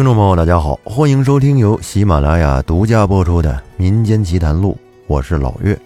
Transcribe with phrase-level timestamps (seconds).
[0.00, 4.72] 听众朋友，大家好，欢迎收听由喜马拉雅独家播出的《民间奇谈录》，
[5.06, 5.78] 我是老岳。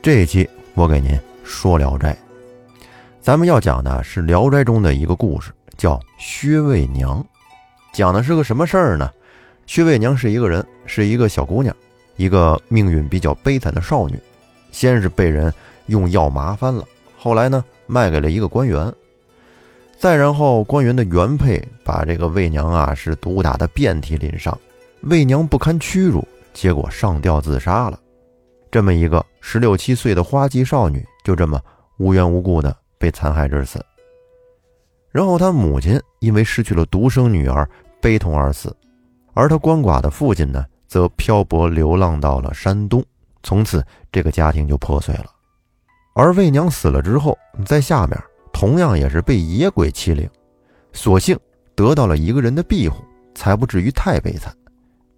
[0.00, 2.12] 这一期我给您说《聊斋》，
[3.20, 7.20] 咱们要讲的是《聊斋》中的一个故事，叫薛卫娘。
[7.92, 9.10] 讲的是个什么事儿呢？
[9.66, 11.74] 薛卫娘是一个人，是一个小姑娘，
[12.14, 14.16] 一个命运比较悲惨的少女。
[14.70, 15.52] 先是被人
[15.86, 16.84] 用药麻翻了，
[17.18, 18.94] 后来呢，卖给了一个官员。
[19.98, 24.56] 再然后，官员的原配把这个魏娘啊是毒打的遍体鳞伤，
[25.02, 27.98] 魏娘不堪屈辱，结果上吊自杀了。
[28.70, 31.60] 这么一个十六七岁的花季少女，就这么
[31.96, 33.84] 无缘无故的被残害致死。
[35.10, 37.68] 然后她母亲因为失去了独生女儿，
[38.00, 38.74] 悲痛而死，
[39.34, 43.04] 而她鳏寡的父亲呢，则漂泊流浪到了山东，
[43.42, 45.26] 从此这个家庭就破碎了。
[46.14, 48.16] 而魏娘死了之后，在下面。
[48.58, 50.28] 同样也是被野鬼欺凌，
[50.92, 51.38] 所幸
[51.76, 54.52] 得到了一个人的庇护，才不至于太悲惨，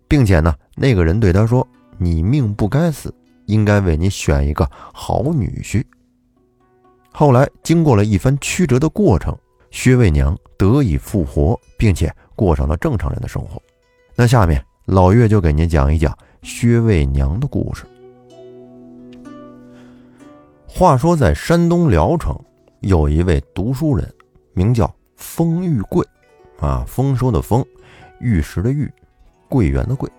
[0.06, 3.10] 并且呢，那个人对他说：“你命不该死，
[3.46, 5.82] 应该为你选一个好女婿。”
[7.12, 9.34] 后来经过了一番曲折的过程，
[9.70, 13.58] 薛卫娘得以复活，并且过上了正常人的生活。
[14.14, 17.84] 那下面老岳就给您讲一讲薛卫娘的故事。
[20.66, 22.38] 话说在山东聊城。
[22.80, 24.10] 有一位读书人，
[24.54, 26.06] 名叫封玉贵，
[26.58, 27.64] 啊，丰收的丰，
[28.20, 28.90] 玉石的玉，
[29.48, 30.10] 桂圆的桂。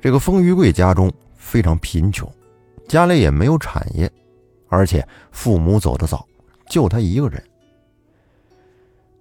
[0.00, 2.30] 这个封玉贵家中非常贫穷，
[2.88, 4.10] 家里也没有产业，
[4.68, 6.26] 而且父母走得早，
[6.70, 7.42] 就他一个人。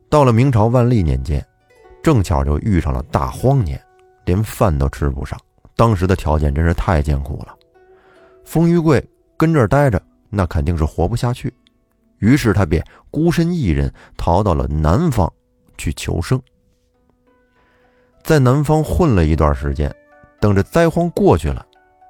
[0.08, 1.46] 到了明朝万历年间，
[2.02, 3.82] 正巧就遇上了大荒年，
[4.24, 5.38] 连饭都吃不上，
[5.76, 7.54] 当时的条件真是太艰苦了。
[8.46, 11.54] 封玉贵跟这儿待着，那肯定是活不下去。
[12.26, 15.32] 于是他便孤身一人逃到了南方
[15.78, 16.42] 去求生。
[18.24, 19.94] 在南方混了一段时间，
[20.40, 21.64] 等着灾荒过去了，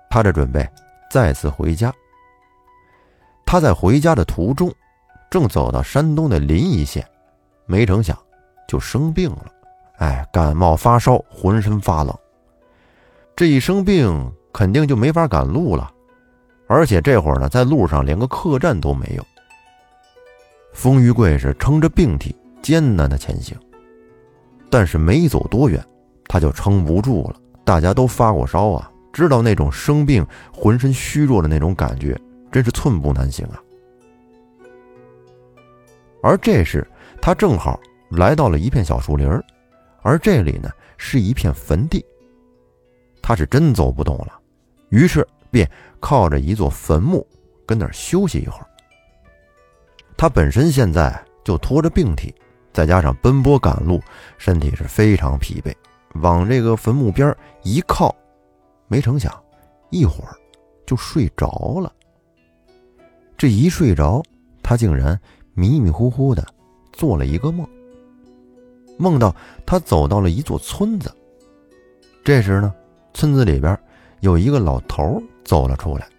[0.10, 0.66] 他这准备
[1.12, 1.94] 再次回家。
[3.46, 4.74] 他在回家的途中，
[5.30, 7.06] 正走到山东的临沂县，
[7.66, 8.18] 没成想
[8.70, 9.52] 就生病了。
[9.98, 12.18] 哎，感冒发烧，浑身发冷。
[13.36, 15.92] 这一生病，肯定就没法赶路了，
[16.68, 19.26] 而且这会儿呢，在路上连个客栈都没有。
[20.86, 23.58] 风玉贵是撑着病体艰难的前行，
[24.70, 25.84] 但是没走多远，
[26.28, 27.42] 他就撑不住了。
[27.64, 32.16] 大家都发过烧啊，知道那种生病浑身虚弱的那种感觉，
[32.52, 33.60] 真是寸步难行啊。
[36.22, 36.88] 而这时，
[37.20, 37.80] 他正好
[38.12, 39.28] 来到了一片小树林
[40.04, 42.06] 而这里呢是一片坟地。
[43.24, 44.38] 他是真走不动了，
[44.90, 45.68] 于是便
[46.00, 47.26] 靠着一座坟墓
[47.66, 48.68] 跟那儿休息一会儿。
[50.26, 52.34] 他本身现在就拖着病体，
[52.74, 54.02] 再加上奔波赶路，
[54.40, 55.72] 身体是非常疲惫。
[56.16, 57.32] 往这个坟墓边
[57.62, 58.16] 一靠，
[58.88, 59.32] 没成想，
[59.92, 60.36] 一会儿
[60.84, 61.94] 就睡着了。
[63.38, 64.24] 这一睡着，
[64.64, 65.16] 他竟然
[65.54, 66.44] 迷迷糊糊的
[66.92, 67.70] 做了一个梦，
[68.98, 69.32] 梦到
[69.64, 71.16] 他走到了一座村子。
[72.24, 72.74] 这时呢，
[73.14, 73.80] 村子里边
[74.22, 76.10] 有一个老头走了出来，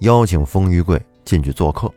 [0.00, 1.90] 邀请风玉贵进去做客。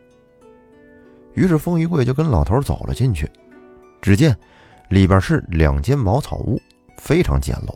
[1.34, 3.28] 于是，风玉贵就跟老头走了进去。
[4.00, 4.36] 只见
[4.88, 6.60] 里边是两间茅草屋，
[6.98, 7.74] 非常简陋，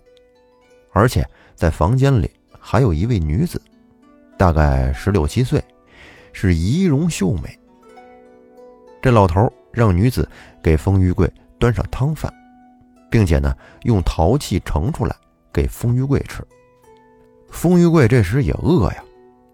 [0.93, 2.31] 而且在房间里
[2.61, 3.61] 还有一位女子，
[4.37, 5.63] 大概十六七岁，
[6.33, 7.59] 是仪容秀美。
[9.01, 10.29] 这老头让女子
[10.63, 12.33] 给风玉贵端上汤饭，
[13.11, 15.17] 并且呢用陶器盛出来
[15.53, 16.47] 给风玉贵吃。
[17.51, 19.03] 风玉贵这时也饿呀，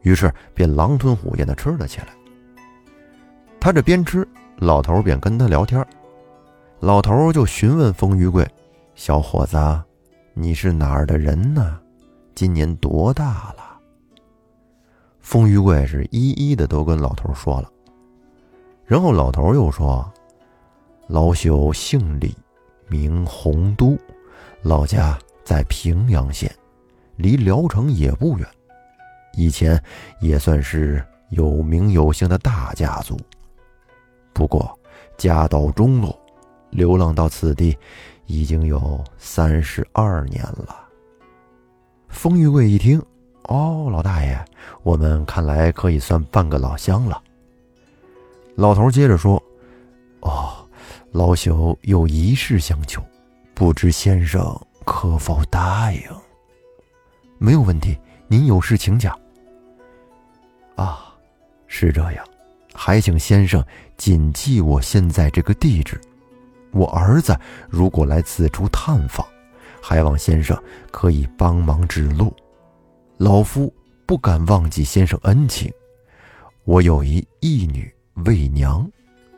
[0.03, 2.09] 于是便狼吞虎咽地吃了起来。
[3.65, 5.83] 他这边吃，老头便跟他聊天。
[6.81, 8.47] 老头就询问风玉贵
[8.95, 9.57] ：“小伙子，
[10.35, 11.81] 你是哪儿的人呢？
[12.35, 13.81] 今年多大了？”
[15.19, 17.73] 风玉贵是一一的都跟老头说了。
[18.85, 20.13] 然后老头又说
[21.09, 22.37] ：“老朽姓李，
[22.87, 23.97] 名洪都，
[24.61, 26.55] 老家在平阳县，
[27.17, 28.47] 离聊城也不远。
[29.33, 29.83] 以前
[30.21, 33.19] 也算是有名有姓的大家族。”
[34.35, 34.79] 不过，
[35.17, 36.15] 家道中落，
[36.71, 37.79] 流浪到此地，
[38.27, 40.77] 已经有三十二年了。
[42.09, 43.01] 风玉贵一听，
[43.45, 44.45] 哦，老大爷，
[44.83, 47.23] 我们看来可以算半个老乡了。
[48.57, 49.41] 老头接着说
[50.21, 50.69] ：“哦，
[51.13, 53.03] 老朽有一事相求，
[53.55, 54.43] 不知先生
[54.85, 56.01] 可否答应？”
[57.39, 59.17] 没有问题，您有事请讲。
[60.77, 61.15] 啊，
[61.67, 62.25] 是这样。
[62.75, 63.65] 还请先生
[63.97, 65.99] 谨记我现在这个地址。
[66.73, 67.39] 我儿子
[67.71, 69.25] 如果来此处探访，
[69.81, 70.61] 还望先生
[70.91, 72.35] 可以帮忙指路。
[73.17, 73.73] 老夫
[74.05, 75.73] 不敢忘记先生恩情。
[76.65, 77.91] 我有一义女
[78.27, 78.91] 魏娘，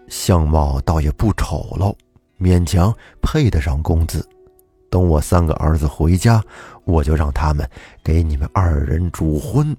[0.09, 1.95] 相貌倒也不丑陋，
[2.41, 4.27] 勉强配得上公子。
[4.89, 6.43] 等我三个儿子回家，
[6.85, 7.69] 我就让他们
[8.03, 9.77] 给你们二人主婚。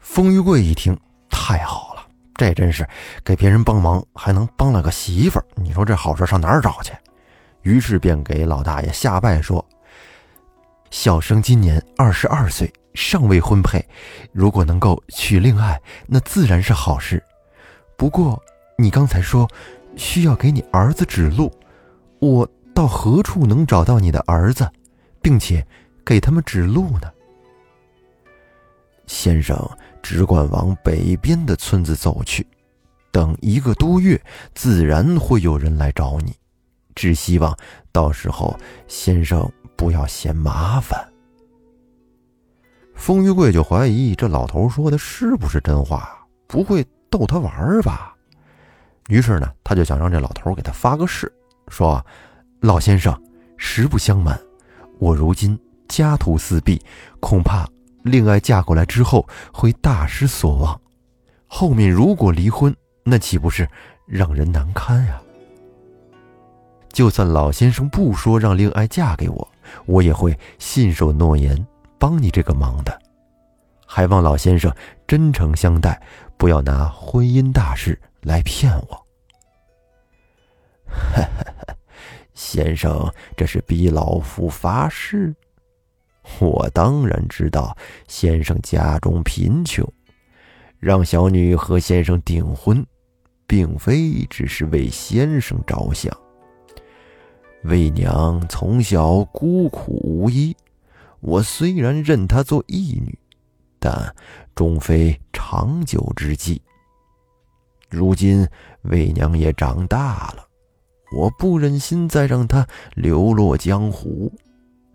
[0.00, 0.96] 风玉贵一听，
[1.28, 1.89] 太好，
[2.40, 2.88] 这真是
[3.22, 5.44] 给别人帮忙，还能帮了个媳妇儿。
[5.56, 6.90] 你说这好事上哪儿找去？
[7.60, 9.62] 于是便给老大爷下拜说
[10.90, 13.86] ：“小生今年二十二岁，尚未婚配，
[14.32, 17.22] 如果能够娶令爱，那自然是好事。
[17.94, 18.42] 不过
[18.78, 19.46] 你刚才说
[19.94, 21.52] 需要给你儿子指路，
[22.20, 24.66] 我……”到何处能找到你的儿子，
[25.20, 25.62] 并且
[26.06, 27.12] 给他们指路呢？
[29.06, 29.58] 先生
[30.02, 32.46] 只管往北边的村子走去，
[33.10, 34.20] 等一个多月，
[34.54, 36.34] 自然会有人来找你。
[36.94, 37.56] 只希望
[37.92, 38.58] 到时候
[38.88, 41.08] 先生不要嫌麻烦。
[42.94, 48.14] 风玉贵就怀疑这老头说的是不是真话，不会逗他玩吧？
[49.08, 51.32] 于是呢，他就想让这老头给他发个誓，
[51.68, 52.04] 说。
[52.62, 53.18] 老先生，
[53.56, 54.38] 实不相瞒，
[54.98, 55.58] 我如今
[55.88, 56.78] 家徒四壁，
[57.18, 57.66] 恐怕
[58.02, 60.80] 令爱嫁过来之后会大失所望。
[61.46, 63.68] 后面如果离婚，那岂不是
[64.06, 65.20] 让人难堪呀？
[66.92, 69.48] 就算老先生不说让令爱嫁给我，
[69.86, 71.66] 我也会信守诺言，
[71.98, 73.00] 帮你这个忙的。
[73.86, 74.72] 还望老先生
[75.06, 76.00] 真诚相待，
[76.36, 79.06] 不要拿婚姻大事来骗我。
[82.34, 85.34] 先生，这是逼老夫发誓。
[86.38, 87.76] 我当然知道
[88.08, 89.86] 先生家中贫穷，
[90.78, 92.84] 让小女和先生订婚，
[93.46, 96.16] 并非只是为先生着想。
[97.64, 100.56] 魏娘从小孤苦无依，
[101.20, 103.18] 我虽然认她做义女，
[103.78, 104.14] 但
[104.54, 106.60] 终非长久之计。
[107.90, 108.46] 如今
[108.82, 110.46] 魏娘也长大了。
[111.12, 112.64] 我不忍心再让她
[112.94, 114.32] 流落江湖，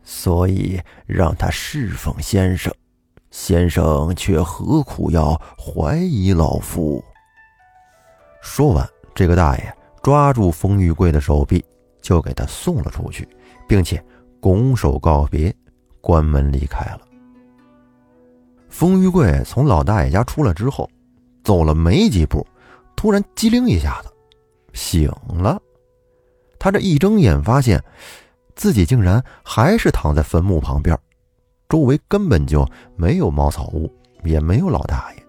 [0.05, 2.73] 所以让他侍奉先生。
[3.31, 7.03] 先生却何苦要怀疑老夫？
[8.41, 11.65] 说完，这个大爷抓住冯玉贵的手臂，
[12.01, 13.27] 就给他送了出去，
[13.67, 14.01] 并且
[14.39, 15.53] 拱手告别，
[15.99, 17.01] 关门离开了。
[18.69, 20.89] 冯玉贵从老大爷家出来之后，
[21.43, 22.45] 走了没几步，
[22.95, 24.09] 突然机灵一下子
[24.73, 25.61] 醒了。
[26.57, 27.83] 他这一睁眼，发现
[28.55, 30.97] 自己竟然还是躺在坟墓旁边，
[31.69, 33.91] 周围根本就没有茅草屋，
[34.23, 35.23] 也没有老大爷。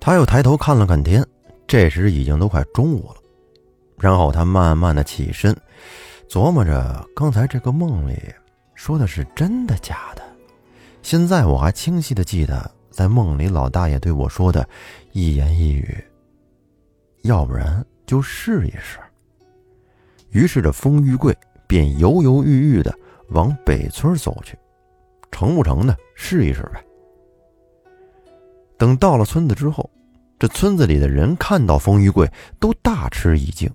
[0.00, 1.24] 他又抬头看了看天，
[1.66, 3.16] 这时已经都快中午了。
[3.98, 5.56] 然后他慢慢的起身，
[6.28, 8.16] 琢磨着刚才这个梦里
[8.74, 10.22] 说的是真的假的。
[11.02, 14.68] 现在我还清晰的记得，在梦里老大爷对我说的
[15.12, 15.96] 一言一语。
[17.22, 18.98] 要不然就试一试。
[20.30, 21.36] 于是，这风玉贵
[21.66, 22.94] 便犹犹豫豫的
[23.30, 24.56] 往北村走去，
[25.30, 25.94] 成不成呢？
[26.14, 26.84] 试一试呗。
[28.78, 29.88] 等到了村子之后，
[30.38, 33.70] 这村子里的人看到风玉贵都大吃一惊，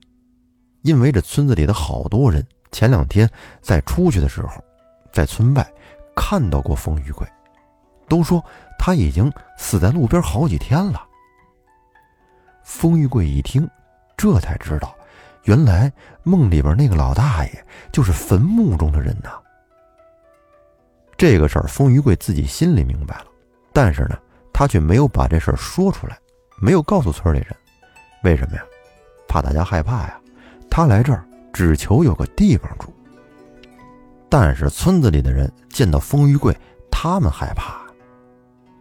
[0.84, 3.30] 因为这村子里的好多人前两天
[3.62, 4.63] 在出去的时候，
[5.12, 5.68] 在村外
[6.15, 7.27] 看到过风玉贵，
[8.08, 8.44] 都说
[8.77, 11.01] 他已经死在路边好几天了。
[12.63, 13.68] 风玉贵一听，
[14.15, 14.96] 这才知道。
[15.43, 15.91] 原来
[16.24, 19.31] 梦里边那个老大爷就是坟墓中的人呐。
[21.17, 23.25] 这个事儿，风玉贵自己心里明白了，
[23.71, 24.17] 但是呢，
[24.51, 26.17] 他却没有把这事儿说出来，
[26.60, 27.55] 没有告诉村里人。
[28.24, 28.63] 为什么呀？
[29.27, 30.19] 怕大家害怕呀。
[30.69, 32.93] 他来这儿只求有个地方住。
[34.29, 36.55] 但是村子里的人见到风玉贵，
[36.89, 37.81] 他们害怕。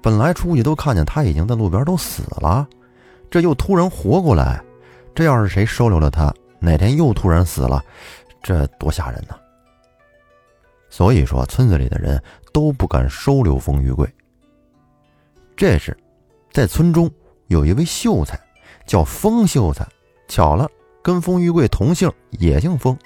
[0.00, 2.66] 本来出去都看见他已经在路边都死了，
[3.30, 4.62] 这又突然活过来，
[5.14, 6.32] 这要是谁收留了他？
[6.60, 7.82] 哪天又突然死了，
[8.42, 9.34] 这多吓人呢！
[10.88, 14.08] 所以说，村子里的人都不敢收留风玉贵。
[15.56, 15.96] 这时，
[16.52, 17.10] 在村中
[17.46, 18.38] 有一位秀才，
[18.86, 19.86] 叫风秀才，
[20.28, 20.68] 巧了，
[21.02, 22.98] 跟风玉贵同姓，也姓风。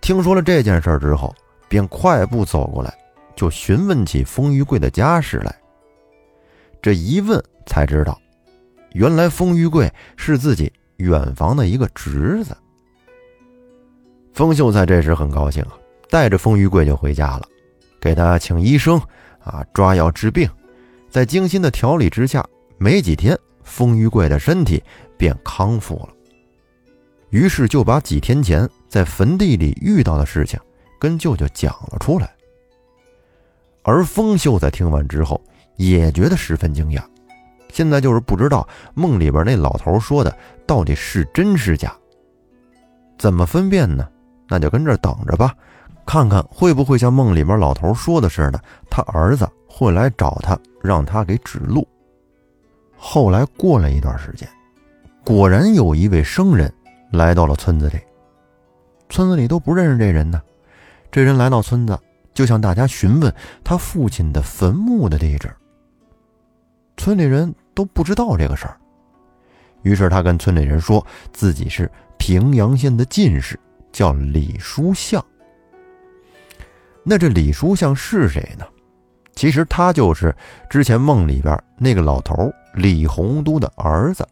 [0.00, 1.34] 听说了这件事之后，
[1.68, 2.96] 便快步走过来，
[3.36, 5.54] 就询问起风玉贵的家事来。
[6.80, 8.20] 这一问才知道，
[8.92, 12.56] 原来风玉贵是自己远房的一个侄子。
[14.34, 15.78] 风秀才这时很高兴啊，
[16.10, 17.42] 带着风玉贵就回家了，
[18.00, 19.00] 给他请医生
[19.38, 20.50] 啊，抓药治病，
[21.08, 22.44] 在精心的调理之下，
[22.76, 24.82] 没几天，风玉贵的身体
[25.16, 26.08] 便康复了。
[27.30, 30.58] 于是就把几天前在坟地里遇到的事情
[30.98, 32.28] 跟舅舅讲了出来。
[33.82, 35.40] 而风秀在听完之后
[35.76, 37.00] 也觉得十分惊讶，
[37.70, 40.36] 现在就是不知道梦里边那老头说的
[40.66, 41.96] 到底是真是假。
[43.16, 44.08] 怎么分辨呢？
[44.48, 45.54] 那就跟这等着吧，
[46.06, 48.60] 看看会不会像梦里边老头说的似的，
[48.90, 51.86] 他儿子会来找他，让他给指路。
[52.96, 54.48] 后来过了一段时间，
[55.24, 56.72] 果然有一位生人
[57.10, 57.98] 来到了村子里。
[59.08, 60.42] 村子里都不认识这人呢。
[61.10, 61.98] 这人来到村子，
[62.32, 63.32] 就向大家询问
[63.62, 65.48] 他父亲的坟墓的地址。
[66.96, 68.76] 村里人都不知道这个事儿，
[69.82, 73.58] 于是他跟村里人说自己是平阳县的进士。
[73.94, 75.24] 叫李书相，
[77.04, 78.66] 那这李书相是谁呢？
[79.36, 80.34] 其实他就是
[80.68, 84.26] 之前梦里边那个老头李洪都的儿子。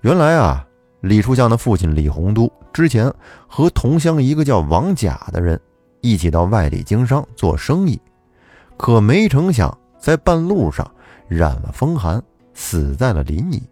[0.00, 0.66] 原来啊，
[1.00, 3.12] 李书相的父亲李洪都之前
[3.46, 5.58] 和同乡一个叫王甲的人
[6.00, 8.00] 一起到外地经商做生意，
[8.76, 10.92] 可没成想在半路上
[11.28, 12.20] 染了风寒，
[12.52, 13.62] 死在了临沂。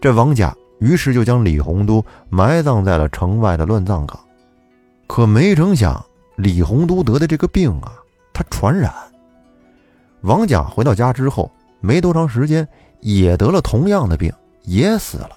[0.00, 0.52] 这王甲。
[0.80, 4.18] 于是就将李洪都埋葬在了城外的乱葬岗，
[5.06, 6.04] 可没成想，
[6.36, 7.92] 李洪都得的这个病啊，
[8.32, 8.92] 他传染。
[10.22, 12.66] 王甲回到家之后，没多长时间
[13.00, 14.32] 也得了同样的病，
[14.62, 15.30] 也死了。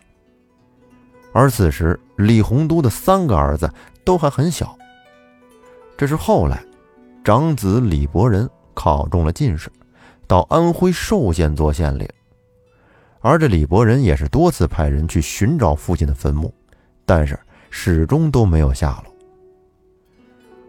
[1.34, 3.70] 而此时，李洪都的三个儿子
[4.06, 4.76] 都还很小。
[5.98, 6.64] 这是后来，
[7.24, 9.72] 长子李伯仁考中了进士，
[10.28, 12.08] 到安徽寿县做县令。
[13.24, 16.54] 而这李伯仁也是多次派人去寻找父亲的坟墓，
[17.06, 17.40] 但是
[17.70, 19.16] 始终都没有下落。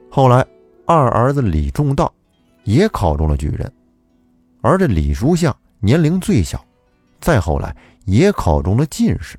[0.09, 0.47] 后来，
[0.87, 2.15] 二儿子李仲道
[2.63, 3.71] 也考中了举人，
[4.61, 6.65] 而这李书相年龄最小，
[7.21, 9.37] 再后来也考中了进士。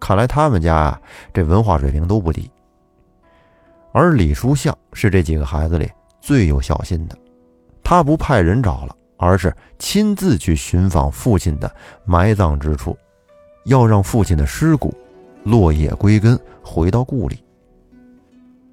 [0.00, 1.02] 看来他们家啊，
[1.34, 2.50] 这文化水平都不低。
[3.92, 5.90] 而李书相是这几个孩子里
[6.22, 7.14] 最有孝心的，
[7.84, 8.96] 他不派人找了。
[9.20, 11.70] 而是亲自去寻访父亲的
[12.06, 12.96] 埋葬之处，
[13.66, 14.96] 要让父亲的尸骨
[15.44, 17.38] 落叶归根，回到故里。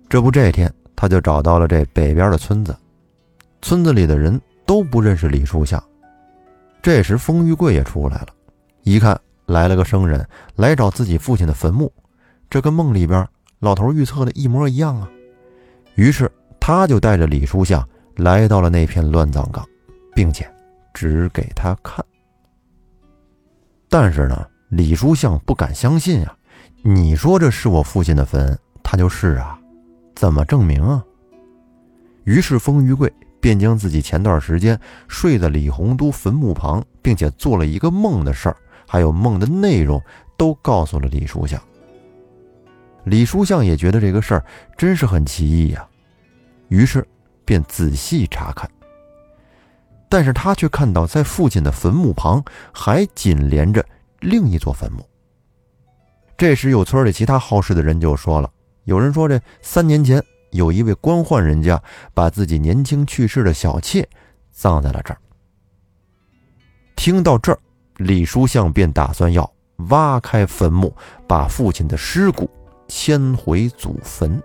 [0.07, 2.73] 这不，这天他就找到了这北边的村子，
[3.61, 5.83] 村子里的人都不认识李书相。
[6.81, 8.27] 这时，封玉贵也出来了，
[8.83, 10.25] 一看来了个生人
[10.55, 11.91] 来找自己父亲的坟墓，
[12.49, 13.27] 这跟梦里边
[13.59, 15.09] 老头预测的一模一样啊。
[15.95, 17.85] 于是，他就带着李书下
[18.15, 19.67] 来到了那片乱葬岗。
[20.17, 20.51] 并且
[20.95, 22.03] 指给他看，
[23.87, 26.35] 但是呢，李书相不敢相信啊！
[26.81, 29.59] 你说这是我父亲的坟，他就是啊，
[30.15, 31.05] 怎么证明啊？
[32.23, 38.57] 于是封玉贵便将自己前段时间睡在李洪都坟墓旁，并且做了一个梦的事儿，
[38.87, 40.01] 还有梦的内容，
[40.35, 41.61] 都告诉了李书相。
[43.03, 44.43] 李书相也觉得这个事儿
[44.75, 45.87] 真是很奇异呀，
[46.69, 47.07] 于是
[47.45, 48.67] 便仔细查看。
[50.09, 53.85] 但是他却看到，在父亲的坟墓旁还紧连着
[54.19, 55.05] 另一座坟墓。
[56.37, 58.49] 这时，有村里其他好事的人就说了
[58.85, 61.81] ：“有人说，这三年前有一位官宦人家
[62.13, 64.07] 把自己年轻去世的小妾
[64.51, 65.17] 葬在了这儿。”
[66.95, 67.59] 听到这儿，
[67.97, 69.51] 李书相便打算要
[69.89, 70.95] 挖开坟墓，
[71.27, 72.49] 把父亲的尸骨
[72.87, 74.41] 迁回祖坟。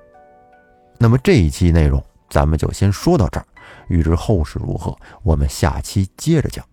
[0.99, 3.47] 那么这一期内容，咱们就先说到这儿。
[3.92, 6.64] 欲知后事如何，我们下期接着讲。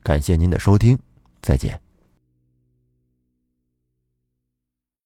[0.00, 0.96] 感谢您的收听，
[1.42, 1.87] 再见。